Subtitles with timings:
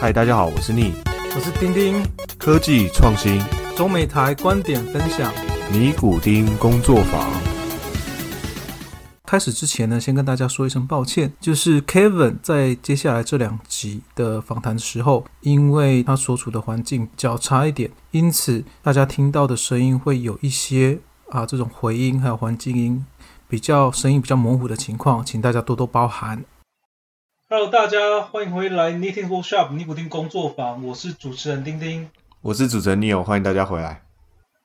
[0.00, 0.92] 嗨，大家好，我是逆，
[1.34, 2.00] 我是丁丁，
[2.38, 3.42] 科技创新，
[3.76, 5.32] 中美台观点分享，
[5.72, 7.28] 尼古丁工作坊。
[9.24, 23.04] 开始之前呢，先跟大家说一声抱歉，就是 Kevin 在接下来这两集的访谈时候，因为他所处的环境较差一点，因此大家听到的声音会有一些啊这种回音还有环境音
[23.48, 26.44] 比较声音比较模糊的情况，请大家多多包涵。
[27.50, 32.10] Hello，大家欢迎回来 Knitting Workshop 尼古丁工作坊，我是主持人丁丁，
[32.42, 34.02] 我是主持人 Neil，欢迎大家回来。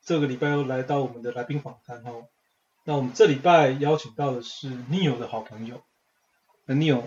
[0.04, 2.26] 这个礼拜又来到我们的来宾访谈哦。
[2.84, 5.80] 那我们这礼拜邀请到的是 Neil 的好朋友。
[6.66, 7.04] 那 Neil，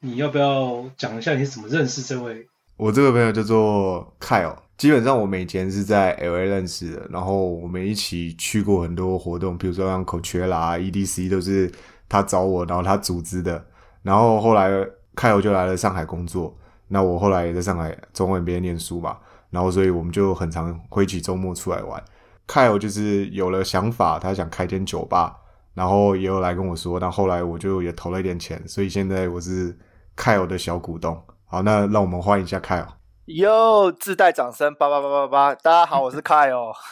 [0.00, 2.46] 你要不要讲一下你是怎么认识这位？
[2.78, 11.70] 我这个朋友叫做 Kyle，基本上我们以前是在 LA 认识的，然后我们一起去过很多活动，比如说像 Coachella、EDC 都是
[12.08, 13.62] 他找我，然后他组织的。
[14.02, 14.70] 然后后来
[15.18, 19.18] Kyle 就来了上海工作，那我后来也在上海中文边念书嘛，
[19.50, 22.00] 然后所以我们就很常会一起周末出来玩。
[22.46, 25.36] Kyle 就是有了想法，他想开间酒吧，
[25.74, 27.00] 然后也有来跟我说。
[27.00, 29.76] 那后来我就也投了一点钱，所以现在我是
[30.16, 31.20] Kyle 的小股东。
[31.46, 32.86] 好，那让我们欢迎一下 Kyle。
[33.26, 35.54] 哟，自带掌声，八八八八八！
[35.56, 36.72] 大家好，我是 Kyle。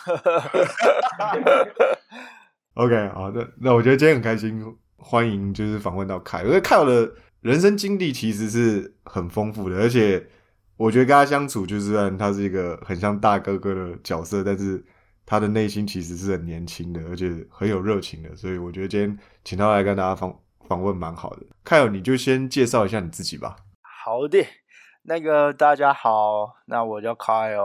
[2.74, 4.62] OK，好的，那我觉得今天很开心，
[4.98, 7.10] 欢迎就是访问到 Kyle，因为 Kyle 的
[7.46, 10.26] 人生经历其实是很丰富的，而且
[10.76, 14.84] 我觉得跟他相处，就是然他是一个很像大哥哥的角色，但是。
[15.28, 20.32] 他的内心其实是很年轻的，而且很有热情的，所以我觉得今天请他来跟大家访
[20.68, 21.42] 访问蛮好的。
[21.64, 23.56] 凯尔，你就先介绍一下你自己吧。
[24.04, 24.46] 好的，
[25.02, 27.60] 那个大家好，那我叫凯尔，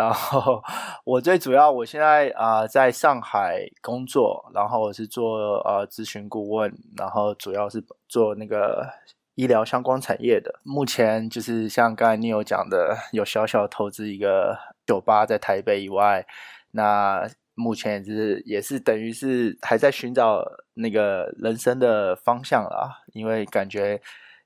[0.00, 0.62] 然后
[1.04, 8.88] 我最主要我现在啊在上海工作，然后我是做呃咨询顾问，然后主要是做那个
[9.34, 10.58] 医疗相关产业的。
[10.64, 14.56] 目前就是像刚才你有讲的，有小小投资一个
[14.86, 16.24] 酒吧在台北以外。
[16.70, 24.00] 那目前也是也是等于是还在寻找那个人生的方向啦，因为感觉。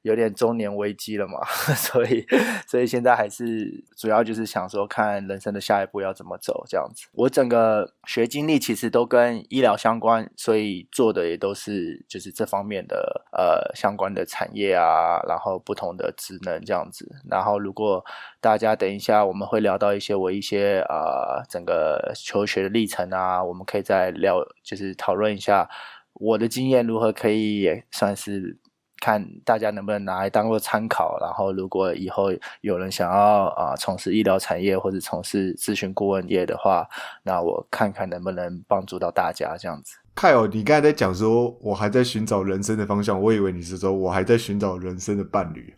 [0.04, 1.42] 有点中年危机了嘛，
[1.74, 2.26] 所以
[2.66, 7.06] 所以现在还是主要就是想说看人生的下一步要怎么走这样子。
[7.12, 17.10] 我整个学经历其实都跟医疗相关，所以做的也都是就是这方面的呃相关的产业啊，然后不同的职能这样子。
[17.30, 18.04] 然后如果
[18.42, 25.66] 大家等一下我们会聊到一些我一些呃整个求学的历程啊，我们可以再聊就是讨论一下
[26.12, 28.58] 我的经验如何可以也算是。
[29.04, 32.32] 看大家能不能拿来当做参考，然后如果以后
[32.62, 36.88] 有人想要啊从事医疗产业或者从事咨询顾问业的话，
[37.22, 39.98] 那我看看能不能帮助到大家这样子。
[40.14, 45.74] 凯尔，你刚才在讲说我还在寻找人生的方向，我以为你是说我还在寻找人生的伴侣。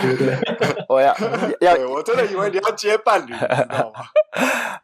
[0.00, 0.36] 对 对，
[0.88, 1.14] 我要
[1.60, 4.00] 要，我真的以为你要接伴侣，知道吗？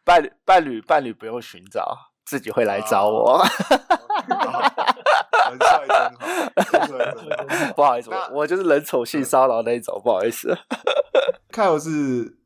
[0.04, 3.42] 伴 伴侣伴侣不用寻找，自己会来找我。
[7.76, 10.56] 不好意思，我我就是人丑性骚扰那一种，不好意思。
[11.52, 12.36] Kyle 是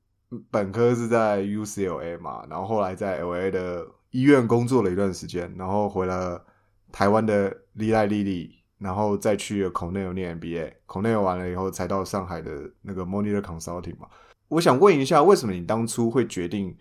[0.51, 6.45] 本科是在 UCLA 嘛，然后后来在 LA 的医院工作了一段时间，然后回了
[6.93, 12.51] 台湾的利赖利利，然后再去了 Cornell 念 MBA，Cornell 完了以后才到上海的
[12.83, 14.09] 那个 Monitor Consulting 嘛。
[14.49, 16.77] 我想问一下，为什么你当初会决定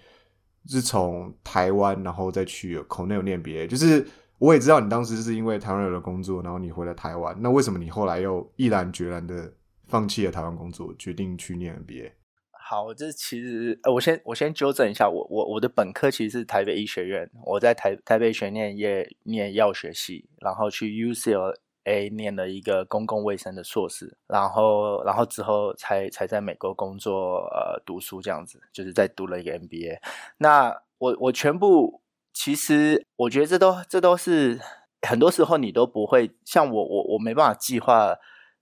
[0.67, 3.67] 是从台湾，然后再去 Cornell 念 MBA？
[3.67, 4.05] 就是。
[4.39, 7.35] 我也知道你当时是因为台湾人的工作，然后你回了台湾。
[7.41, 9.51] 那为什么你后来又毅然决然的
[9.87, 12.11] 放弃了台湾工作，决定去念 MBA？
[12.69, 21.51] 好，这其实，我先我先纠正一下，我我我的本科其实是台北医学院，我在台台北学念业念药学系，然后去 U C L
[21.87, 29.97] a 念了一个公共卫生的硕士，然后然后之后才才在美国工作呃读书这样子，就是在读了一个 MBA。
[30.37, 32.01] 那我我全部。
[32.39, 34.59] 其实我觉得这都这都是
[35.01, 38.15] 很多时候你都不会像我我我没办法计划，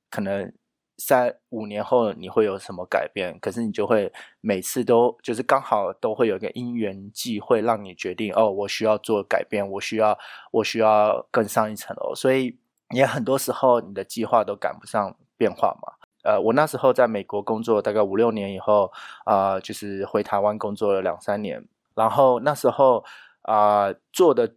[0.09, 0.50] 可能
[0.97, 10.18] 三五年后你会有什么改变，可是你就会每次都就是刚好都会有一个因缘际会让你决定哦，我需要做改变，我需要
[10.54, 12.57] 我需要更上一层楼，所以
[12.94, 15.94] 也很多时候你的计划都赶不上变化嘛。
[16.24, 18.92] 呃，我那时候在美国工作大概五六年以后
[19.26, 23.06] 啊，就是回台湾工作了两三年，然后那时候。
[23.48, 24.56] 啊，做的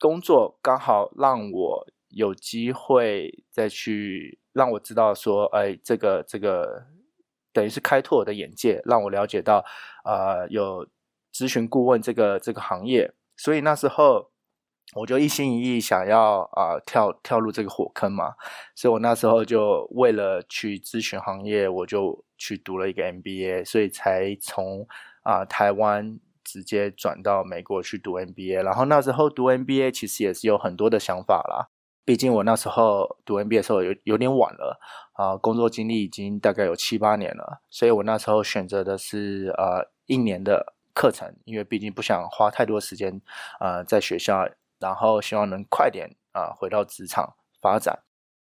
[0.00, 6.86] 工作刚好让我有机会再去让我知道说，哎，这个这个
[7.52, 9.62] 等于是开拓我的眼界，让我了解到
[10.02, 10.88] 啊，有
[11.30, 13.12] 咨询顾问这个这个行业。
[13.36, 14.30] 所以那时候
[14.94, 18.34] 我就一心一意想要啊跳跳入这个火坑嘛，
[18.74, 24.86] 所以我那时候就为了去咨询行业，我就去读了一个 MBA，所以才从
[25.22, 28.62] 啊台湾直接转到美国去读 MBA。
[28.62, 31.68] 然后那时候读 MBA 其实也是有很多的想法啦，
[32.04, 34.78] 毕竟我那时候读 MBA 的时候有有点晚了
[35.14, 43.22] 啊，工作经历已经大概有七八年了，所以我那时候选择的是呃一年的课程，因为毕竟不想花太多时间
[43.58, 44.46] 呃在学校。
[44.82, 48.00] 然后希望能快点啊回到职场发展，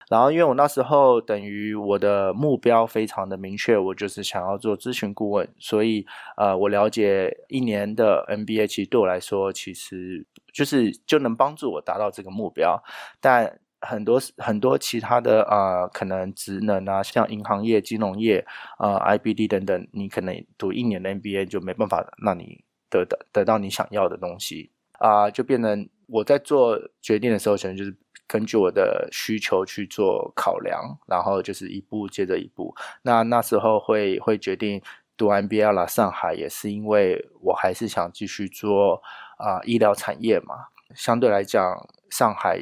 [0.09, 6.05] 然后因为我那时候等于我的目标非常的明确，我就是想要做咨询顾问，所以
[6.35, 12.77] 呃我了解一年的 MBA 其实对我来说其实就是就能帮助我达到这个目标，
[13.21, 18.45] 但很多很多其他的啊可能职能啊像银行业、金融业
[18.77, 24.71] 啊 IBD 等等，你可能读一年的 MBA 就没办法让你得到得到你想要的东西。
[24.99, 25.89] 啊，就变成。
[26.07, 27.95] 我在做决定的时候，可能就是
[28.27, 32.75] 根据我的需求去做考量，然后就是一步接着一步。
[33.03, 34.81] 那那时候会会决定
[35.17, 39.01] 读 MBA 来上海，也是因为我还是想继续做
[39.37, 40.67] 啊医疗产业嘛。
[40.93, 42.59] 相对来讲，上海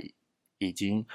[0.58, 1.06] 已经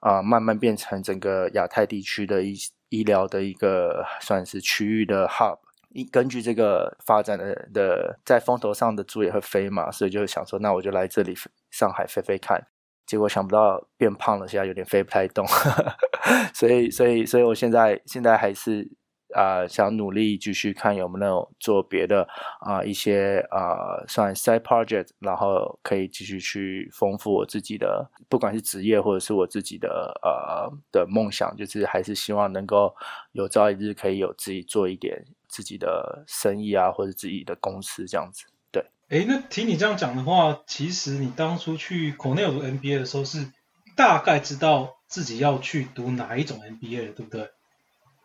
[0.00, 2.56] 啊慢慢变成整个亚太地区的一
[2.88, 5.58] 医疗的一个算是区域的 hub。
[6.12, 11.34] 根据这个发展的的在风头上的猪也会飞嘛，所以就想说，那我就来这里
[11.78, 12.66] 上海飞飞看。
[13.06, 15.46] 结果想不到变胖了，现在有点飞不太动。
[16.52, 18.90] 所以，所以，所以我现在现在还是
[19.34, 22.28] 啊，想努力继续看有没有做别的
[22.60, 32.94] 啊一些啊算 side project，然后可以继续去丰富我自己的，不管是职业或者是我自己的呃的梦想，就是还是希望能够
[33.32, 35.24] 有朝一日可以有自己做一点。
[35.48, 38.44] 自己的生意啊，或者自己的公司这样子，
[39.08, 43.46] 哎，那听你这样讲的话，其实你当初去 Cornell 读 MBA 的时候，是
[43.96, 47.48] 大概知道自己要去读哪一种 MBA 的，对不对？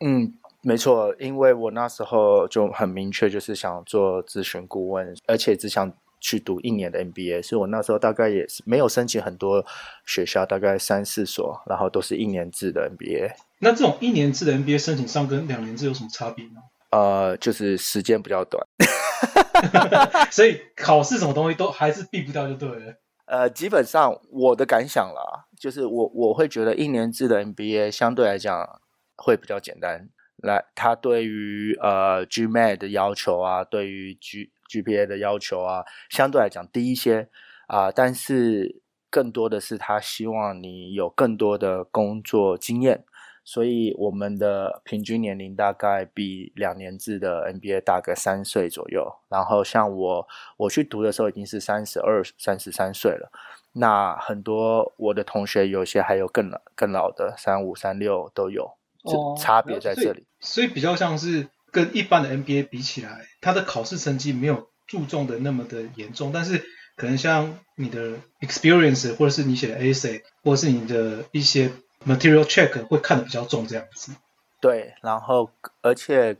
[0.00, 5.90] 嗯，没错，因为我那时候就很明确，就是想做咨询顾问，而且只想
[6.20, 9.64] 去读一年的 MBA，所以我那时候大概也是没有申请很多
[10.04, 13.30] 学校，大概三四所，然后都是一年制的 MBA。
[13.60, 16.60] 那这种一年制的 MBA 申请上跟两年制有什么差别呢？
[16.90, 18.62] 呃，就是时间比较短，
[20.30, 22.94] 所以考试什么东西都还是避不掉就对了。
[23.26, 28.80] 呃，基本上我的感想啦，就是我我会觉得一年制的 MBA 相对来讲
[29.16, 30.08] 会比较简单。
[30.42, 37.28] 来，它对于呃 GMAT 的要求啊，对于 G GPA 的要求啊，相对来讲低一些
[37.66, 43.04] 啊，但是更多的是他希望你有更多的工作经验。
[43.46, 49.06] 所以我们的平均年龄大概比两年制的 NBA 大个三岁左右。
[49.28, 50.26] 然后像我
[50.56, 53.30] 我去读的时候已经是三十二、三十三岁了。
[53.72, 58.64] 那很多我的同学有些还有更老、更老的，三五、三六都有。
[59.02, 60.24] 哦，差别在这里。
[60.40, 66.32] 所以比较像是跟一般的 NBA 比起来，他的考试成绩没有注重的那么的严重。
[66.32, 66.64] 但是
[66.96, 71.70] 可能像你的 experience，或者是你写的 essay，或者是你的一些。
[72.06, 74.12] Material check 会看的比较重，这样子。
[74.60, 75.50] 对，然后
[75.82, 76.36] 而且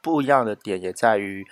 [0.00, 1.46] 不一样的点也在于，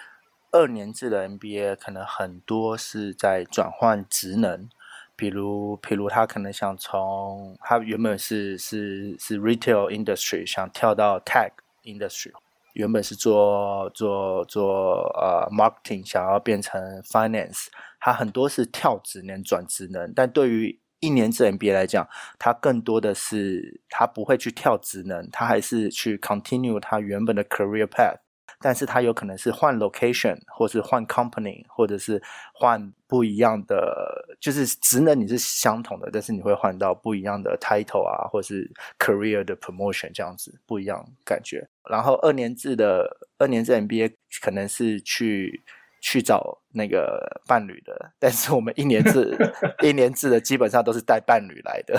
[0.53, 4.69] 二年制的 MBA 可能很多是在转换职能，
[5.15, 11.51] 比如，比如他可能想从他原本是是是 retail industry，想跳到 tech
[11.85, 12.33] industry，
[12.73, 17.67] 原本是做做做呃 marketing，想要变成 finance，
[17.99, 28.17] 他很多是跳职能转职能，但对于一年制 MBA 来讲，它更多的是它不会去跳职能，它还是去 continue 它原本的 career path，
[28.61, 32.21] 但是它有可能是换 location，或是换 company，或者是
[32.53, 41.69] 换不一样的，就是职能你是相同的，但是你会换到不一样的 title 啊，或是 career 的 promotion 这样子不一样感觉。
[41.89, 45.63] 然后二年制的二年制 MBA 可能是去。
[46.01, 49.37] 去找那个伴侣的，但是我们一年制
[49.83, 51.99] 一年制的基本上都是带伴侣来的，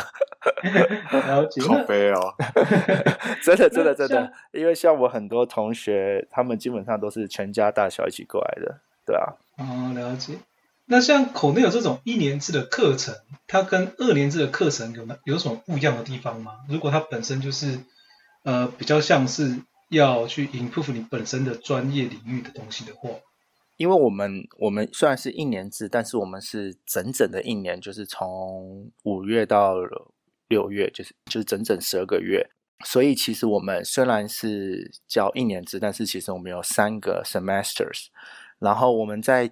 [1.67, 2.33] 好悲哦，
[3.43, 9.33] 真的真的真的，因为像我很多同学，他们基本上都是全家大小一起过来的，对啊。
[9.57, 10.35] 哦，了解。
[10.85, 13.15] 那像口内有这种一年制的课程，
[13.47, 16.59] 它跟二年制的课程有有有什么不一样的地方吗？
[16.69, 17.79] 如果它本身就是
[18.43, 19.57] 呃比较像是
[19.89, 23.09] 要去 improve 你本身的专业领域的东西的话。
[23.77, 29.75] 因为我们我们虽然是一年制，但是我们是整整的一年，就是从五月到
[30.49, 32.49] 六月，就是就是整整十二个月。
[32.85, 38.07] 所以其实我们虽然是教一年制，但是其实我们有三个 semesters。
[38.59, 39.51] 然后我们在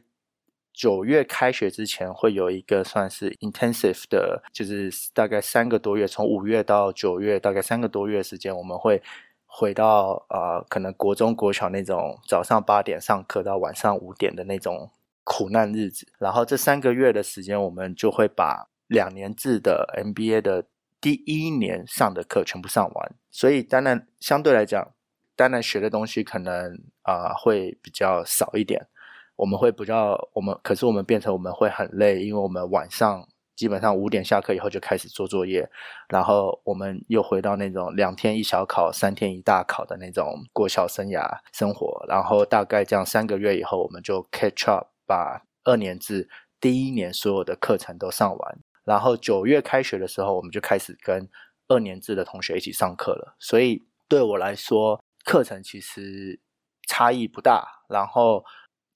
[0.73, 9.01] 九月开学之前会有一个算是 intensive 的，就是大概三个多月，从五月到九月，大概三个多月时间，我们会
[9.57, 14.91] 回到呃，可能国中国小那种早上八点上课到晚上五点的那种
[15.23, 16.05] 苦难日子。
[16.19, 20.65] 然后这三个月的时间，我们就会把两年制的 MBA 的
[20.99, 23.15] 第一年上的课全部上完。
[23.31, 24.91] 所以当然相对来讲，
[25.37, 28.85] 当然学的东西可能啊会比较少一点。
[29.37, 35.69] 我们会比较，我们可是我们变成我们会很累，因为我们晚上基本上五点下课以后就开始做作业，
[36.09, 51.29] 然后我们又回到那种两天一小考、三天一大考的那种过校生涯生活，然后大概这样三个月以后，我们就 catch up，把二年制第一年所有的课程都上完，然后九月开学的时候，我们就开始跟
[51.67, 53.35] 二年制的同学一起上课了。
[53.39, 56.39] 所以对我来说，课程其实
[56.87, 58.43] 差异不大，然后。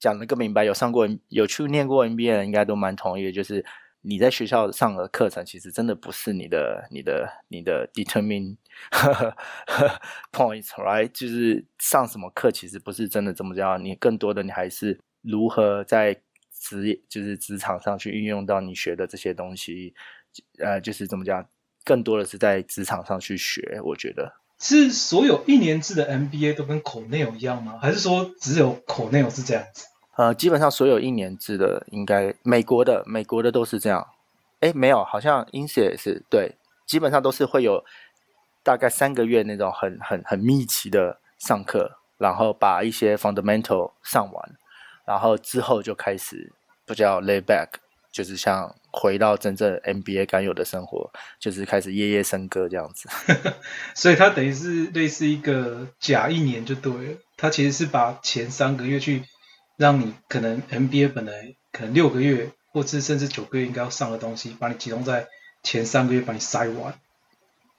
[0.01, 3.65] 讲的更明白，有上过、有去念过 NBA 的应该都蛮同意的，就是
[4.01, 8.55] 你在学校上的课程，其实真的不是你的、你的、你的 determine
[10.31, 11.09] points，right？
[11.11, 16.21] 就是上什么课其实不是真的这么重要，你更多的你还是如何在
[16.57, 19.93] 职业，就是职场上去运用到你学的这些东西，
[20.59, 21.47] 呃，就是怎么讲，
[21.83, 24.33] 更多的是在职场上去学，我觉得。
[24.61, 27.79] 是所有一年制的 MBA 都跟 Cornell 一样吗？
[27.81, 29.85] 还是说只有 Cornell 是这样子？
[30.19, 34.05] 呃，基本上所有一年制的，应该美国的美国的都是这样。
[34.59, 37.85] 哎，没有，好像 i n s e 也是对，基本上都是会有
[38.61, 44.51] 大概三个月那种很很很密集的上课，然后把一些 fundamental 上完，
[45.05, 46.51] 然后之后就开始
[46.85, 47.69] 不叫 lay back，
[48.11, 48.75] 就是像。
[48.91, 53.07] 回到真正 NBA 该有的生活，就是开始夜夜笙歌这样子。
[53.93, 57.17] 所以它等于是类似一个假一年就对了。
[57.37, 59.21] 它其实是把前三个月去
[59.79, 65.25] 让你可能 MBA 本来可能六个月或者甚至九个月应该要上的东西，把你集中在
[65.63, 66.93] 前三个月把你塞完。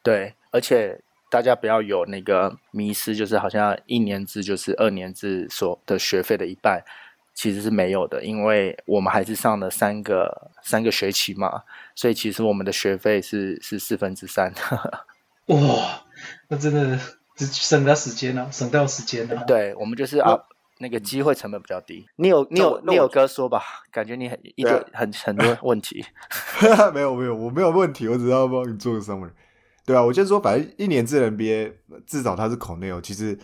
[0.03, 0.99] 对，而且
[1.31, 6.83] 大家不要有那个迷失，就是好像一年制就是二年制所的学费的一半。
[7.33, 11.63] 其实是没有的，因为我们还是上了三个三个学期嘛，
[11.95, 14.53] 所以其实我们的学费是是四分之三。
[15.47, 16.03] 哇，
[16.49, 16.99] 那真的
[17.37, 19.45] 省到时间了，省掉时间了。
[19.47, 20.39] 对，我们就是啊，
[20.81, 22.05] 那个机会成本比较低。
[22.17, 26.05] 你有你有你有哥说吧，感觉你很一堆很很多 问题。
[26.93, 29.31] 没有没有，我没有问题，我只要帮你做个 summary。
[29.87, 31.73] 对啊，我先说，反正一年制 NBA
[32.07, 33.39] 至少它是口内哦，其实。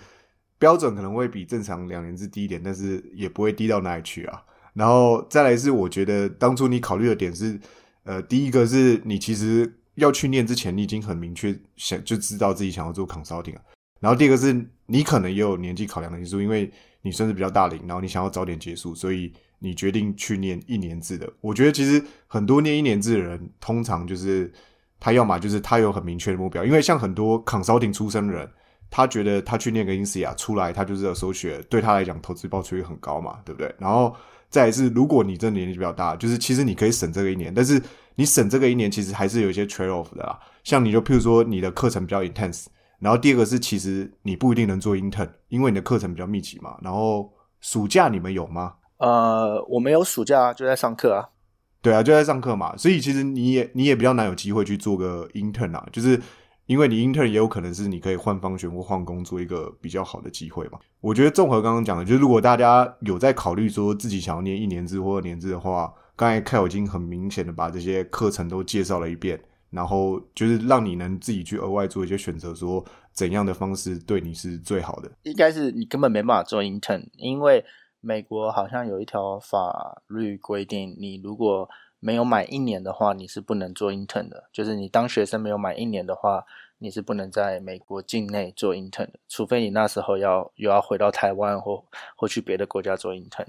[0.59, 4.43] 标准可能会比正常两年制低一点，但是也不会低到哪里去啊。
[4.73, 7.61] 然后再来是，我觉得当初你考虑的点是，
[8.05, 13.61] 呃，第一个是你其实要去念之前，你已经很明确想就知道自己想要做 consulting 了。
[14.01, 16.73] 然后第二个是你可能也有年纪考量的因素，因为
[17.07, 21.33] 你甚至比较大龄，然后你想要早点结束，所以你决定去念一年制的。
[21.41, 24.53] 我觉得其实很多念一年制的人，通常就是
[24.99, 28.51] 他要么就是他有很明确的目标，因为像很多 consulting 出身的人。
[28.89, 33.75] 他觉得他去念个 INSEA 出来，他就是收学，对他来讲投资报酬率很高嘛，对不对？
[33.81, 34.15] 然后
[34.49, 37.83] 再是，如果你这年纪比较大，就是其实你可以省这个一年，但是
[38.15, 40.39] 你省这个一年，其实还是有一些 trade off 的啦。
[40.63, 42.67] 像你就譬如说你的课程比较 intense，
[43.07, 46.77] 然后第二个是其实你不一定能做 intern，因为你的课程比较密集嘛。
[46.83, 48.75] 然后暑假你们有吗？
[48.99, 51.31] 呃，我没有暑假，就在上课啊。
[51.81, 56.21] 对啊，就在上课嘛，所以其实你也你也比较难有机会去做个 intern 啊，就是。
[56.67, 60.81] 因为你 intern 也有可能是你可以换方选或换工作一个比较好的机会嘛。
[61.01, 75.11] 我觉得综合刚刚讲的，就是如果大家有在考虑说自己想要念一年制或二年制的话，刚才 K 已经很明显的把这些课程都介绍了一遍，然后就是让你能自己去额外做一些选择，说怎样的方式对你是最好的。
[75.23, 77.65] 应该是你根本没办法做 intern，因为
[78.01, 81.69] 美国好像有一条法律规定，你如果
[81.99, 84.45] 没有满一年的话，你是不能做 intern 的。
[84.53, 86.45] 就是你当学生没有满一年的话，
[86.79, 91.83] 你是不能在美国境内做 intern 的，除非你那时候要又要回到台湾或
[92.17, 93.47] 或去别的国家做 intern。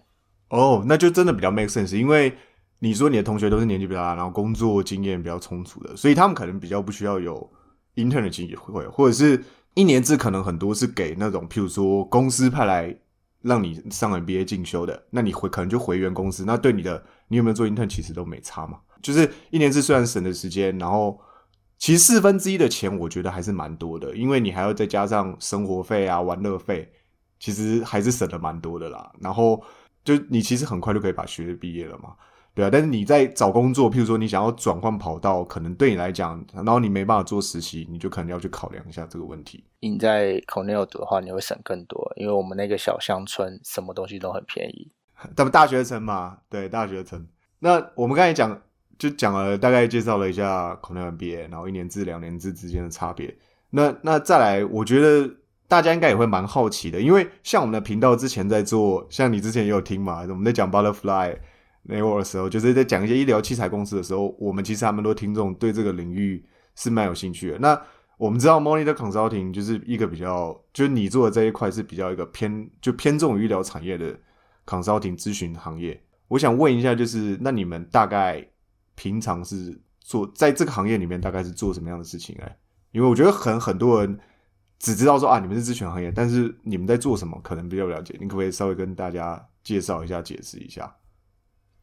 [0.50, 2.34] 哦，那就真的比较 make sense，因为
[2.80, 7.52] 你说你的同学都是年纪比较大，然后工作经验比较充足的，所以他们可能比较不需要有
[7.96, 9.44] intern 的机会，或者是
[9.74, 12.96] 一年制可能很多是给那种譬如说公司派来
[13.42, 17.04] 让你上 MBA 进修的，那你回可能就回原公司，那对你的。
[17.30, 17.90] 你有没有做 intern？
[17.90, 18.80] 其实都没差嘛。
[19.02, 21.20] 就是一年制虽然省的时间，然后
[21.78, 26.90] 其实四分之一的钱，我觉得还是蛮多的，因为你还要再加上生活费啊、玩乐费，
[27.38, 29.12] 其实还是省了蛮多的啦。
[29.20, 29.62] 然后
[30.06, 32.16] 就你其实很快就可以把学业毕业了嘛，
[32.58, 32.70] 对啊。
[32.72, 39.64] 但是你在找工作，譬如说你想要转换跑道，可能对你来讲，然后你没办法做实习，你就可能要去考量一下这个问题。
[39.80, 44.92] 你在 Cornell 读的话，你会省更多，因为我们那个小乡村什么东西都很便宜。
[45.36, 47.28] 他们大学城嘛，对，大学城。
[47.60, 48.60] 那我们刚才讲，
[48.98, 53.36] 就讲了大概介绍了一下 Cornell MBA，然后一年制、两年制之间的差别。
[53.70, 55.30] 那那再来，我觉得
[55.68, 61.38] 大家应该也会蛮好奇的，因为像我们的频道之前在做，像你之前也有听嘛，我们在讲 Butterfly
[61.88, 67.60] Network 的时候，就是在讲一些医疗器材公司的时候，我们其实还蛮多听众对这个领域是蛮有兴趣的。
[67.60, 67.82] 那
[68.17, 74.17] 我们知道 Monitor Consulting 就是一个比较，就是你做的这一块是比较一个偏就偏重于医疗产业的
[74.65, 76.01] Consulting 咨询行业。
[76.27, 78.46] 我想问一下，就是那你们大概
[78.96, 82.36] 平常是做在这个行业里面大概是做什么样的事情？
[82.41, 82.58] 哎，
[82.91, 84.20] 因为我觉得很很多人
[84.79, 88.15] 只知道说啊，你们是咨询行业，但是你们在做什么可能比较了解。
[88.20, 90.94] 你可不可以稍微跟大家介绍一下、解释一下？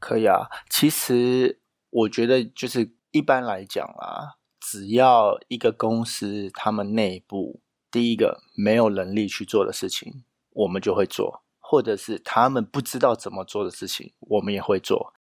[0.05, 1.59] 可以啊，其实
[1.89, 4.37] 我觉得就是一般来讲啊。
[4.61, 15.15] 只要一个公司他们内部第一个没有能力去做的事情，我们就会做；或者是他们不知道怎么做的事情，我们也会做。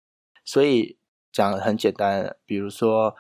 [0.44, 0.98] 所以
[1.32, 3.16] 讲很简单，比如说，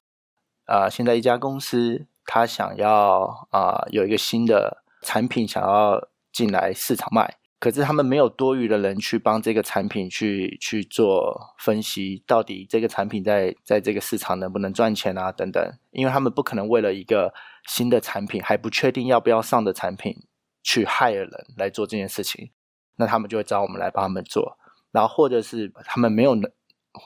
[0.65, 7.37] 啊，现在一家公司他想要啊有一个新的产品想要进来市场卖。
[7.63, 15.31] 可是他们没有多余的人去帮这个产品去去做分析，到底这个产品在在这个市场能不能赚钱啊？
[15.31, 17.33] 等等，因为他们不可能为了一个
[17.65, 20.13] 新的产品还不确定要不要上的产品
[20.61, 22.49] 去害人来做这件事情，
[22.97, 24.57] 那他们就会找我们来帮他们做。
[24.91, 26.51] 然后或者是他们没有能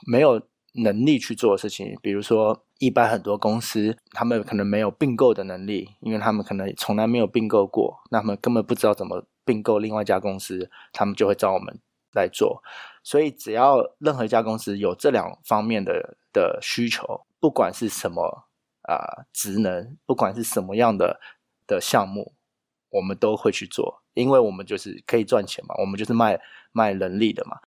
[0.08, 9.24] 没有能力去做的事情，比如说一般很多公司他们可能没有并购的能力，因为他们可能从来没有并购过，那他们根本不知道怎么。
[9.48, 11.80] 并购另外一家公司，他们就会找我们
[12.12, 12.62] 来做。
[13.02, 18.44] 所以，只要任何一家公司有这两方面的的需求，不管是什么
[18.82, 21.18] 啊职能，不管是什么样的
[21.66, 22.34] 的项目，
[22.90, 26.38] 我们都会去做，因为我们就是可以赚钱嘛，我们就是卖
[26.72, 27.60] 卖人力的嘛。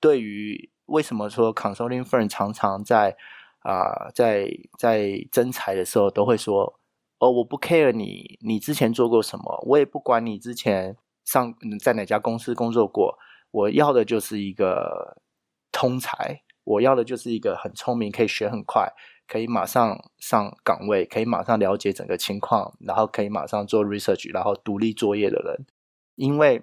[0.00, 3.16] 对于为什么说 consulting firm 常常在
[3.60, 6.80] 啊在在增财的时候都会说，
[7.18, 10.96] 哦，我不 care 你你之前做过什么，我也不管你之前。
[11.28, 13.18] 上在哪家公司工作过？
[13.50, 15.20] 我要的就是一个
[15.70, 18.90] 通才，我要的就是一个很聪明，可以学很快，
[19.26, 25.66] 可以马上上岗位，可以马上了解整个情况，然后可以马上做 research，然后独立作业的人。
[26.14, 26.62] 因为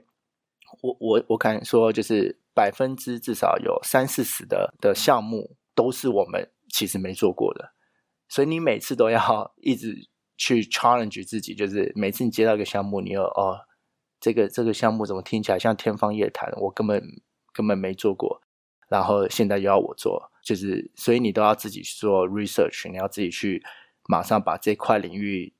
[0.81, 7.73] 我我我敢说，就是百分之至少有三四十的的项目都是我们其实没做过的，
[8.27, 13.61] 所以你每次都要 一直去 challenge 自己，就是每次你接到一个项目，你要哦。
[14.25, 16.51] 这个这个项目怎么听起来像天方夜谭？
[16.57, 16.99] 我根本
[17.53, 18.41] 根本没做过，
[18.87, 23.63] 然后现在又要我做，就是所以你都要自己去做 research，你要自己去
[24.07, 25.53] 马上把这块领域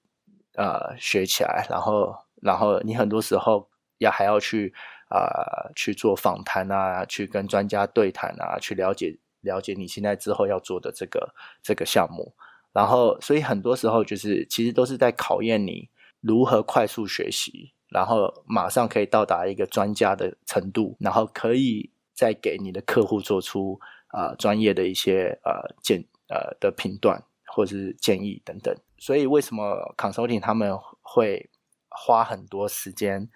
[0.55, 4.73] 呃学起来，然后然后你很多时候要还要去
[5.09, 12.33] 啊去做访谈啊，去跟专家对谈啊，去了解了解你现在之后要做的这个这个项目，
[12.73, 17.74] 然后所以很多时候就是其实都是在考验你如何快速学习。
[17.95, 28.75] 然后马上可以到达一个专家的程度，然后可以再给你的客户做出啊专业的一些呃建呃的评断或者是建议等等。
[28.97, 31.49] 所以为什么 consulting 他们会
[31.87, 33.29] 花很多时间，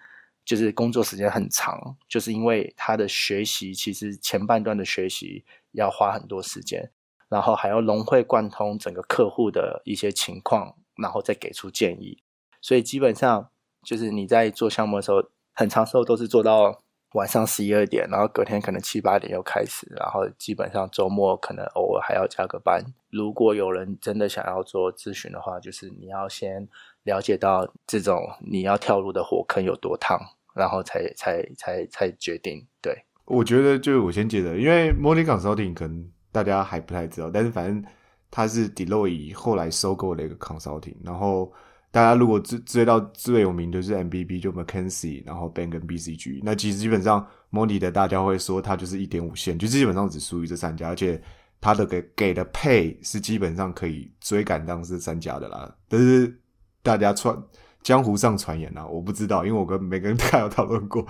[0.44, 5.42] 就是工作时间很长，就是因为他的学习其实前半段的学习
[5.72, 6.90] 要花很多时间，
[7.30, 12.22] 然后还要融会贯通整个客户的一些情况，然后再给出建议。
[12.60, 13.48] 所以基本上。
[13.82, 15.22] 就是你在做项目的时候，
[15.54, 16.78] 很长时候都是做到
[17.14, 22.84] 晚上十一二点，然后隔天可能七八点又开始，然后基本上周末可能偶尔还要加个班。
[23.10, 26.68] 如果有人真的想要做咨询的话，就是你要先
[27.02, 30.20] 了解到这种你要跳入的火坑有多烫，
[30.54, 32.64] 然后才才才才决定。
[32.80, 37.84] 对，我觉得就是我先记得，因为 Morning Consulting 可能大家还不太知道，但是反正
[38.30, 41.52] 它是 d e l o y 后来收购的一个 Consulting，然后。
[41.92, 51.20] 大家如果追追到最有名的是 M B B，就 McKenzie，然后 Bank 跟 B C G，那其实基本上 Moni 的大家会说它就是一点五线，就基本上只属于这三家，而且
[51.60, 55.74] 它的给给的配是基本上可以追赶当这三家的啦。
[55.88, 56.40] 但是
[56.82, 57.36] 大家传
[57.82, 61.04] 江湖上传言啊，我不知道，因为我跟每个人都有讨论过。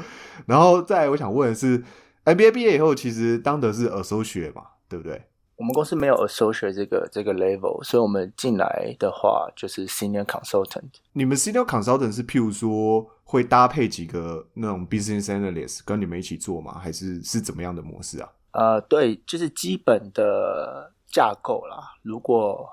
[0.46, 1.84] 然后再我想问的是
[2.24, 5.22] ，M B A 毕业以后其实当的是耳收学嘛，对不对？
[5.60, 10.88] 我们公司没有 associate 这个这个 level，所以我们进来的话就是 senior consultant。
[11.12, 16.78] 你们 senior consultant 是譬如说会搭配几个那种 business analyst 跟你们一起做吗？
[16.82, 18.30] 还是是怎么样的模式啊？
[18.52, 21.92] 呃，对，就是基本的架构啦。
[22.00, 22.66] 如果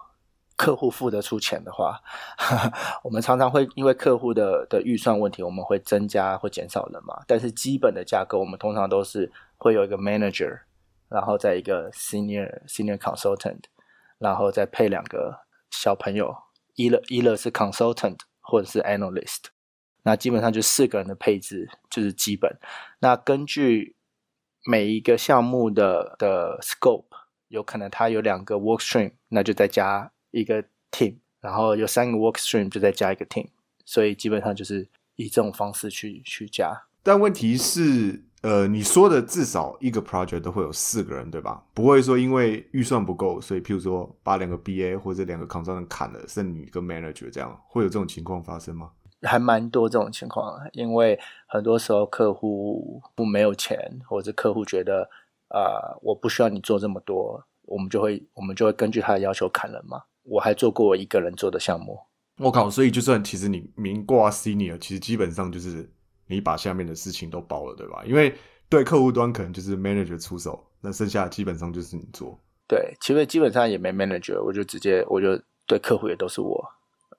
[0.56, 2.00] 客户付得出钱的话，
[3.04, 7.22] 我们常常会因为客户的的预算问题，我们会增加或减少人嘛。
[7.28, 10.62] 但是基本的架构，我们通常都是会有一个 manager，
[11.10, 13.64] 然后再一个 senior senior consultant，
[14.18, 16.36] 然后再配两个小朋友，
[16.76, 19.46] 一乐一乐是 consultant 或者是 analyst，
[20.04, 22.58] 那基本上就四个人的配置就是基本。
[23.00, 23.96] 那根据
[24.66, 27.06] 每一个项目的的 scope，
[27.48, 33.48] 有可能它有两个 work stream，那就再加一个 team，然后有三个 work stream 就再加一个 team，
[33.86, 36.88] 所以基本上就是以这种方式去去加。
[37.02, 41.64] 但问题是，呃，你说的至少一个 project 都会有四个人，对吧？
[41.74, 48.92] 不会说因为预算不够，所以譬如说把两个 BA 或者两个 consultant 砍了，剩你一个 manager 这样，会有这种情况发生吗？
[49.24, 55.10] 还蛮多这种情况，因为很多时候客户不没有钱，或者客户觉得
[55.50, 60.04] 啊、我不需要你做这么多，我们就会我们就会根据他的要求砍人嘛。
[60.24, 61.98] 我还做过我一个人做的项目，
[62.40, 62.70] 我靠！
[62.70, 65.90] 所以就算其实你名挂 senior，其实基本上就是
[66.28, 68.04] 你把下面的事情都包了，对吧？
[68.06, 68.36] 因为
[68.70, 72.38] 对客户端可能就是 manager 出手，那剩下基本上就是你做。
[72.68, 76.62] 对，其实基本上也没 manager，我就直接我就对客户也都是我，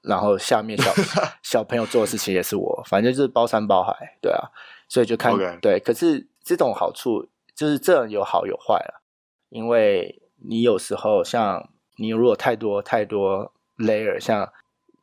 [0.03, 0.93] 然后下面小
[1.43, 4.45] 小朋友做的事情也是我，反正就是包山包海，对啊，
[4.89, 5.81] 所以就看对。
[5.81, 9.03] 可是这种好处就是这样有好有坏了，
[9.49, 14.53] 因为你有时候像你如果太多太多 layer，像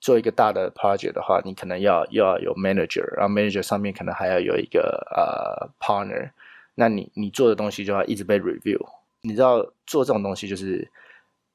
[0.05, 6.29] 做一个大的 project 的话，你可能要要有 manager，然后 manager 上面可能还要有一个呃 partner，
[6.75, 8.77] 那你你做的东西就要一直被 review。
[9.21, 10.87] 你知道做这种东西就是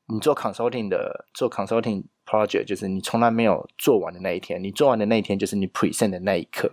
[0.07, 6.69] 你做 consulting 的做 consulting project，就是你从来没有做完的那一天，你做完的那一天就是你 present 的那一刻，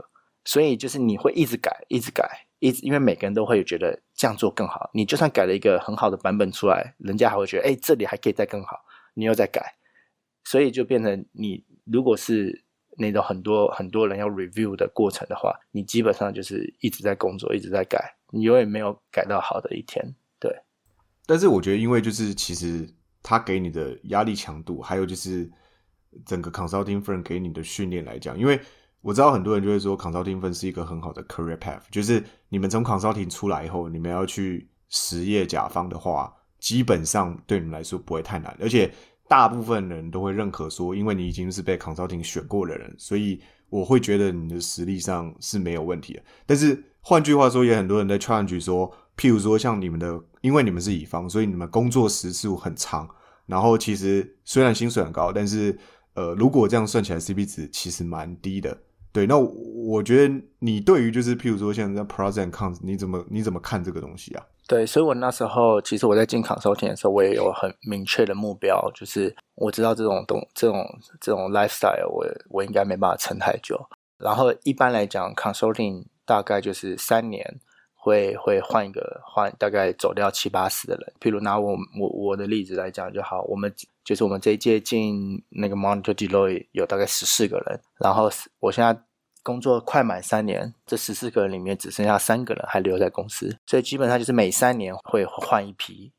[0.45, 4.89] 所以就是你会一直改，一直改，一直因为每个人都会觉得这样做更好。
[4.93, 9.75] 你就算改了一个很好的版本出来，人家还会觉得哎这里还可以再更好，你又在改，
[10.49, 12.63] 所以就变成你如果是
[12.97, 20.15] 那种很多很多人要 review 的过程的话，你基本上就是一直在工作，一直在改，你永远没有改到好的一天。
[20.39, 20.49] 对，
[21.25, 22.87] 但是我觉得，因为就是其实
[23.21, 25.51] 他给你的压力强度，还有就是
[26.25, 28.57] 整个 consulting firm 给你的训练来讲，因为
[29.01, 38.89] 我知道很多人就会说 consulting firm 是一个很好的 career path，就是你们从 consulting 出来以后，你们要去实业甲方的话，基本上对你们来说不会太难，而且
[39.27, 46.21] 大部分人都会认可说，因为你已经是被 consulting 选过的人，所以我会觉得你的实力上是没有问题的。
[46.45, 53.09] 但是换句话说，也很多人在 challenge 说，譬如说像你们的，因为你们是乙方，所以你们工作时数很长，
[53.45, 55.77] 然后其实虽然薪水很高，但是
[56.13, 58.77] 呃，如果这样算起来 CP 值其实蛮低的。
[59.11, 64.43] 对，那我觉得你对于就是譬如说像在 pros and cons，你怎么你怎么看这个东西啊？
[64.67, 70.85] 对，所以我那时候其实我在进 consulting 的时候，我也有很明确的目标，就是我知道这种东这种
[71.21, 73.87] 这种 lifestyle，我我应该没办法撑太久。
[74.17, 77.61] 然后一般来讲，consulting 大概就是三年
[77.95, 81.13] 会会换一个换，大概走掉七八十的人。
[81.21, 88.99] 譬如拿我我我的例子来讲就好，我们就是我们这一届进那个 Monitor deploy 有大概十四个人，然后我现在
[89.47, 96.11] 工作快满三年，这十四个人里面只剩下三个人还留在公司，所以基本上就是每三年会换一批。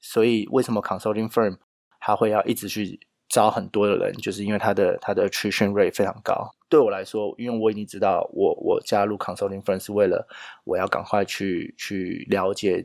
[0.00, 1.58] 所以为什么 consulting firm
[2.00, 6.52] 它会要一直去招很多的人，就是因为它的它的 attrition rate 非常高。
[6.68, 10.26] 对我来说，因为我已经知道我我加入 consulting firm 是为了
[10.64, 12.84] 我要赶快去去了解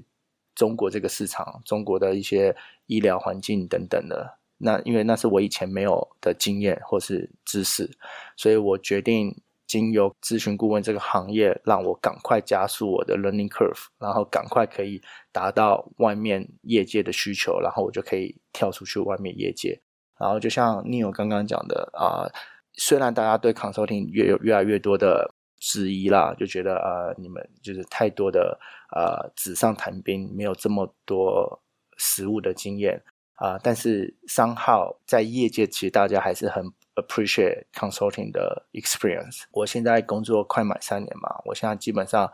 [0.53, 2.55] 中国这个市场，中国的一些
[2.85, 4.37] 医疗环境等等的。
[4.59, 7.89] 那因为那是我以前没有的经验或是知识，
[8.35, 9.35] 所以我决定
[9.67, 15.01] 经由咨询顾问这个行业，让我赶快加速我的 learning curve，然后赶快可以
[15.31, 19.79] 达到外面业界的需求，然后我就可以跳出去外面业界。
[20.17, 22.25] 然后就像 Neil 刚刚讲的啊、
[22.73, 28.57] 虽然大家对 consulting 越有越来越多的质疑啦，就觉得呃你们就是太多的
[28.95, 31.61] 呃纸上谈兵，没有这么多
[31.97, 33.03] 实物的经验。
[33.39, 39.43] 啊、但是商号在业界其实大家还是很 appreciate consulting 的 experience。
[39.51, 42.31] 我现在工作快满三年嘛，我现在基本上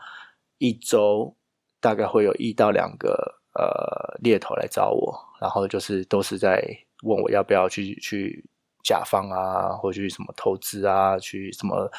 [0.58, 1.36] 一周
[1.80, 6.62] 大概会有一到两个呃猎头来找我，然后就是都是在
[7.02, 8.44] 问我要不要去去
[8.82, 11.90] 甲方啊，或去什么投资啊，去什么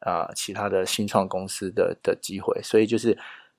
[0.00, 2.60] 啊、其他的新创公司的的机会。
[2.62, 3.16] 所以就是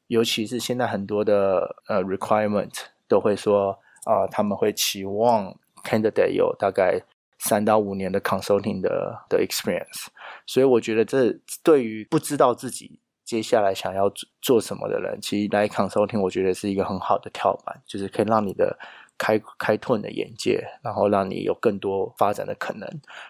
[0.07, 2.73] 尤其是现在很多的呃 requirement
[3.07, 3.79] 都会说。
[4.03, 6.99] 啊、他们会期望 candidate 有大概
[7.43, 10.07] 三到五年的 consulting 的的 experience，
[10.45, 18.77] 所以我觉得这对于不知道自己接下来想要做什么的人，其实来 consulting 我觉得是一个很好的跳板，就是可以让你的
[19.17, 22.87] 开开拓你的眼界，然后让你有更多发展的可能。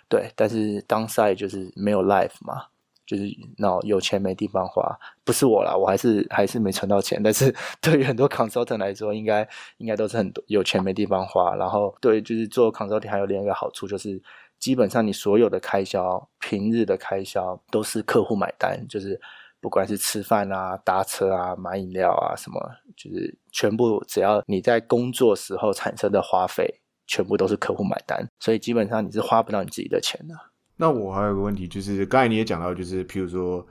[0.09, 2.65] 对，但是当赛就是没有 life 嘛，
[3.11, 4.81] 就是那有钱没地方花。
[5.25, 7.21] 不是我啦，我还是还是没存到钱。
[7.21, 9.45] 但是 对于很多 consultant 来说，应该
[9.77, 11.53] 应该都是很多有钱没地方花。
[11.55, 14.21] 然后对，就是做 consulting 还有另一个好处就是，
[14.59, 19.19] 基本上你所有的开销，平日的开销都是客户买单，就是
[19.59, 22.59] 不管是吃饭啊、搭车啊、买饮料啊什么，
[22.95, 26.77] 就是全部只要你在工作时候产生的花费。
[27.07, 30.50] 全部都是客户买单，所以基本上你是花不到你自己的钱的。
[30.81, 33.63] 那我还有个问题，就是刚才你也讲到，就是譬如说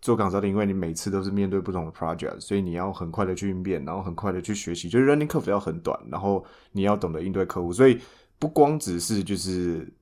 [0.00, 7.98] 做港商的，因为你每次都是面对不同的 project，所以你要很快的去应变，然后很快的去学习，就是 running curve 要很短，然后你要懂得应对客户，所以
[8.38, 9.92] 不光只是就是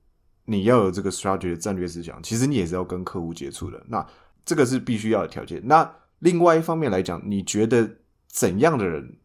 [0.45, 3.83] 你要有这个 strategy 的战略思想，其实你也是要跟客户接触的。
[3.89, 4.07] 那
[4.45, 5.63] 这个是必须要的条件。
[5.65, 7.89] 那另外一方面来讲，你觉得
[8.29, 9.17] 怎样的人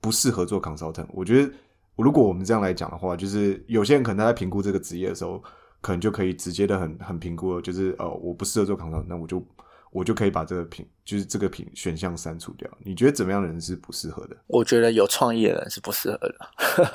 [0.00, 1.06] 不适合做 consultant？
[1.10, 1.52] 我觉得。
[1.96, 5.40] 如果我们这样来讲的话，就是有些人可能他在评估这个职业的时候，
[5.82, 9.46] 可能就可以直接的很很评估，就是呃，我不适合做扛烧，那我就
[9.90, 12.66] 我就可以把这个品，就是这个品选项删除掉。
[12.82, 14.36] 你觉得怎么样的人是不适合的？
[14.46, 16.34] 我觉得有创意的人是不适合的。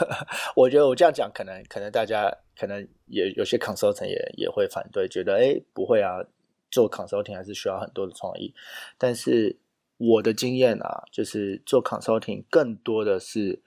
[0.56, 6.18] 我觉得我这样讲，可能可能大家可能也有些 consulting 也也会反对，觉得哎不会啊，
[6.72, 8.54] 做 consulting 还是需要很多的创意。
[8.98, 9.60] 但是
[9.98, 13.62] 我的经验啊，就是做 consulting 更多的是。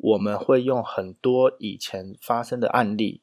[0.00, 3.20] 我们会用很多以前发生的案例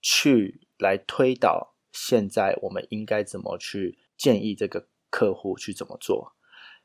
[0.00, 6.32] 去来推导，现在我们应该怎么去建议这个客户去怎么做。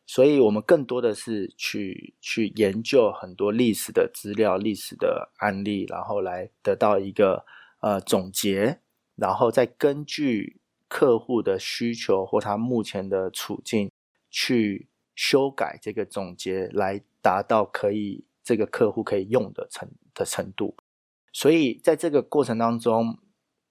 [0.05, 7.45] 所以，我们更多的是去去研究很多历史的资料、历史的案例，然后来得到一个
[7.81, 8.79] 呃总结，
[9.15, 13.91] 然后再根据客户的需求或他目前的处境
[14.29, 18.25] 去修改这个总结，来达到可以。
[18.47, 20.77] 这个客户可以用的程的程度，
[21.33, 23.19] 所以在这个过程当中，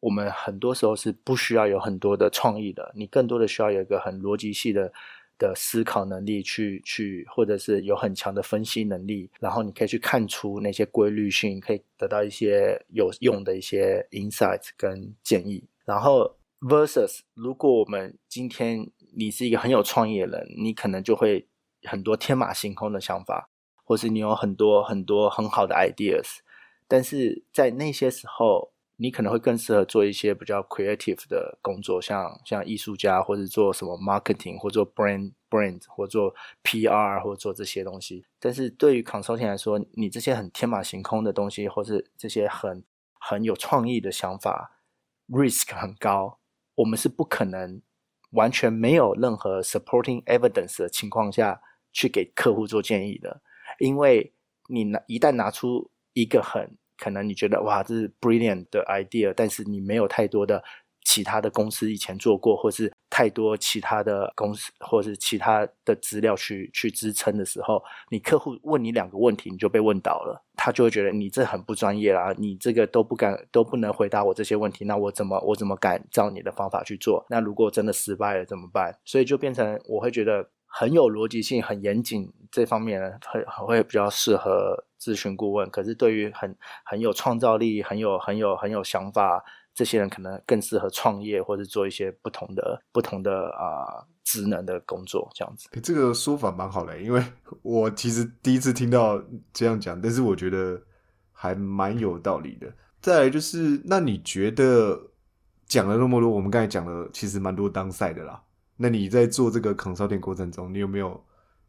[0.00, 4.92] 我们很多时候是不需要有很多的创意的，你更多的需要有一个很逻辑系的
[5.38, 15.64] 的思考能力，去去或者是有很强的分析能力，然后你可以去看出那些规律性，可以得到一些有用的一些 insights 跟建议。
[15.84, 21.46] 然后 versus 如果我们今天你是一个很有创意的人，你可能就会
[21.84, 23.50] 很多天马行空的想法。
[23.88, 26.38] 或是你有很多很多很好的 ideas，
[26.88, 38.24] 但是在那些时候，你可能会更适合做一些比较 creative 的工作，像像艺术家，或者做什么 marketing，或做 brand brand，或做 PR，或做这些东西。
[38.38, 42.82] 但是对于 consulting 来说，你这些很天马行空的东西，或是这些很
[43.18, 44.80] 很有创意的想法
[45.28, 46.38] ，risk 很高，
[46.76, 47.82] 我们是不可能
[48.30, 51.60] 完全没有任何 supporting evidence 的情况下
[51.92, 53.42] 去给客户做建议的。
[53.78, 54.32] 因为
[54.68, 60.62] 你拿一旦拿出一个很可能你觉得哇这是 brilliant 的 idea，但是你没有太多的
[61.04, 77.24] 其他的公司以前做过，或是太多其他的公司或是其他的资料去去支撑的时候，你客户问你两个问题，你就被问倒了，他就会觉得你这很不专业啦，你这个都不敢都不能回答我这些问题，那我怎么我怎么敢照你的方法去做？
[77.30, 78.98] 那如果真的失败了怎么办？
[79.04, 80.50] 所以就变成我会觉得。
[80.66, 85.68] 很有逻辑性、很严谨这方面，很很会比较适合咨询顾问。
[85.70, 89.42] 可是对于很很有创造力、很有很有很有想法
[89.74, 95.30] 这些人，可能更适合创业或者做一些不同的不同的啊职能的工作。
[95.34, 97.24] 这样子，这个说法蛮好的，因为
[97.62, 100.80] 我其实第一次听到这样讲，但是我觉得
[101.32, 102.66] 还蛮有道理的。
[103.00, 105.10] 再来就是，那你觉得
[105.66, 108.42] 讲了那么多，我们刚才讲了其实蛮多当赛的啦。
[108.76, 111.24] 那你在做这个 consulting 过程中，你有没有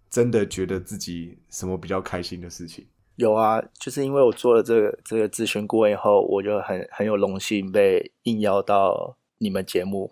[0.10, 2.86] 真的觉得自己什么比较开心的事情？
[3.16, 10.12] 有啊，就是因为我做了这个这个咨询顾问以后，我就很很有荣幸被应邀到你们节目。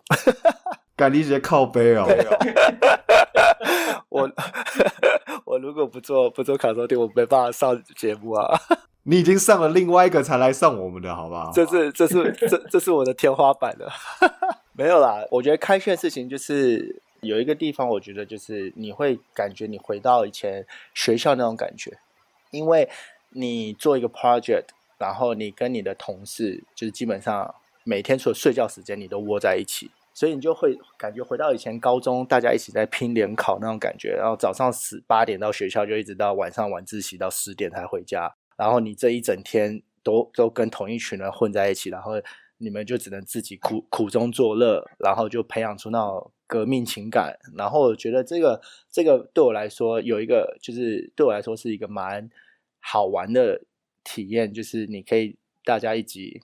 [0.98, 2.08] 感接靠背哦。
[4.10, 4.32] 我
[5.46, 8.58] 我如果不做不做 consulting，我没办法上节目啊。
[9.08, 11.52] 你已经上了另外一个才来上我们的，好不好？
[11.54, 13.92] 这是这是这这是我的天花板了。
[14.74, 20.66] 没有啦，我觉得开心的事情就是有一个地方，我觉得就是你会感觉你回到以前
[20.96, 21.96] 学校那种感觉，
[22.50, 22.90] 因为
[23.30, 24.66] 你做一个 project，
[24.98, 42.14] 然后你跟你的同事就是基本上每天除了睡觉时间你都窝在一起，所以你就会感觉回到以前高中大家一起在拼联考那种感觉，然后早上十八点到学校就一直到晚上晚自习到十点才回家，然后你这一整天都都跟同一群人混在一起，然后。
[42.58, 47.38] 你们就只能自己苦苦中作乐，然后就培养出那种革命情感。
[47.54, 52.30] 然后我觉得这个这个对我来说有一个，就是对我来说是一个蛮
[52.80, 53.62] 好玩的
[54.06, 56.42] 体验，就是你可以大家一起，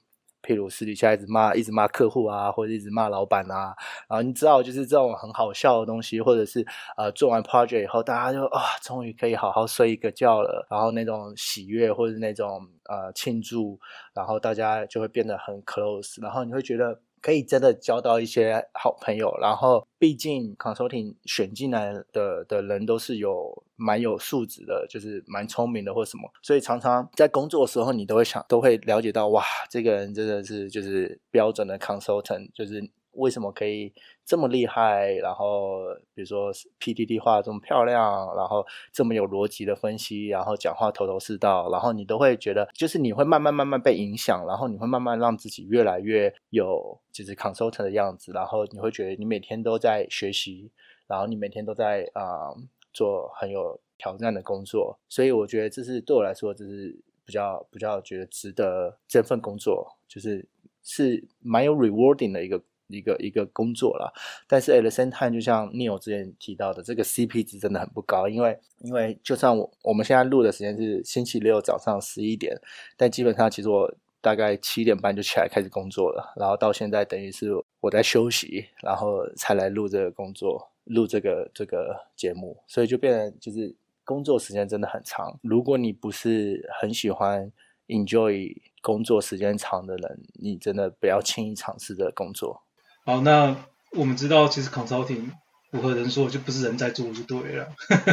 [0.51, 3.73] 譬如私底下一直骂、一直骂客户啊，或者一直骂老板啊，
[4.09, 6.65] 然后你知道，就是这种很好笑的东西，或者是
[6.97, 13.79] 呃做完 project 以后，大家就啊，终于可以好好睡一个觉了，然后那种喜悦或者那种呃庆祝，
[14.13, 16.99] 然后大家就会变得很 close，然后你会觉得。
[17.21, 32.89] 可以真的交到一些好朋友，然后毕竟 consulting 选进来的的人都是有蛮有素质的，就是蛮聪明的或什么，所以常常在工作的时候，你都会想，都会了解到，哇，这个人真的是就是标准的 consultant，就是。
[33.13, 33.93] 为什么可以
[34.25, 35.13] 这么厉害？
[35.15, 35.79] 然后
[36.13, 50.71] 比如说 PPT 画这么漂亮，然后这么有逻辑的分析，然后讲话头头是道，然后你都会觉得，就是你会慢慢慢慢被影响，然后你会慢慢让自己越来越有就是 consultant 的样子，然后你会觉得你每天都在学习，
[51.07, 52.53] 然后你每天都在啊
[52.93, 60.47] 做很有挑战的工作，所以我觉得这是对我来说，这是比较比较觉得值得这份工作，就是
[60.81, 62.61] 是蛮有 rewarding 的一个。
[62.91, 64.13] 一个一个工作了，
[64.47, 72.55] 但是 at the same time，就像 Neil 之前提到的，这个 CP 值真的很不高，因为因为就算我我们现在录的时间是星期六早上十一点，
[72.97, 85.39] 但基本上其实我大概七点半就起来开始工作了，然后到现在等于是我在休息，然后才来录这个工作，录这个这个节目，所以就变成就是工作时间真的很长。
[85.41, 87.51] 如果你不是很喜欢
[87.87, 92.61] enjoy 工作时间长的人，你真的不要轻易尝试这个工作。
[93.03, 93.55] 好，那
[93.93, 95.31] 我们知道，其实 consulting
[95.71, 97.69] 符合人说，就不是人在做就对了。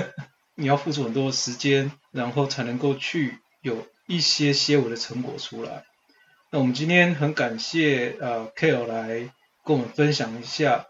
[0.57, 5.85] 你要付出很多时间，然后才能够去有一些些微的成果出来。
[6.51, 9.31] 那我们今天很感谢呃 Kale 来
[9.62, 10.87] 跟我们分享一下，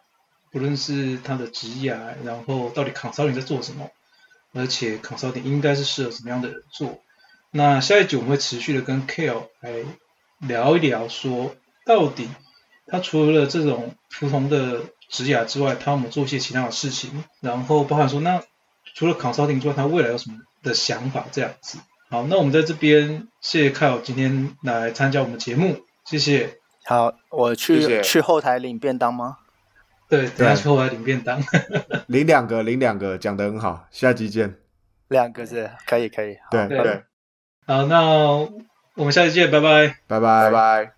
[0.52, 3.90] 不论是他的职业，然后到底 consulting 在做什么，
[4.54, 7.00] 而且 consulting 应该是适合什么样的人做。
[7.50, 9.84] 那下一集我们会持续的跟 Kale 来
[10.38, 12.28] 聊一聊，说到底。
[12.88, 17.24] 他除了这种普通的职涯之外，他有没有做一些其他的事情？
[17.40, 18.42] 然后包含说，那
[18.94, 21.26] 除了 consulting 之外，他未来有什么的想法？
[21.30, 21.78] 这样子。
[22.10, 26.58] 好，那我们在这边谢谢 Kyle 今天来参加我们节目，谢谢。
[26.84, 29.36] 好，我去去后台领便当吗？
[30.08, 31.38] 对，等下去后台领便当。
[32.08, 34.56] 领两个，领两个，讲得很好，下期见。
[35.08, 36.38] 两个是可以，可以。
[36.50, 37.02] 对对。
[37.66, 38.02] 好，那
[38.94, 40.97] 我们下期见，拜拜，拜拜拜。